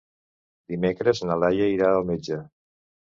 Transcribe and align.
Dimecres 0.71 1.21
na 1.27 1.37
Laia 1.43 1.67
irà 1.75 1.93
al 1.99 2.09
metge. 2.11 2.41